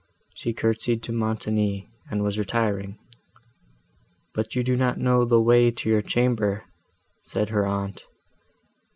She 0.33 0.51
curtsied 0.55 1.03
to 1.03 1.11
Montoni, 1.13 1.87
and 2.09 2.23
was 2.23 2.39
retiring; 2.39 2.97
"But 4.33 4.55
you 4.55 4.63
do 4.63 4.75
not 4.75 4.97
know 4.97 5.25
the 5.25 5.39
way 5.39 5.69
to 5.69 5.89
your 5.89 6.01
chamber," 6.01 6.63
said 7.23 7.49
her 7.49 7.67
aunt. 7.67 8.07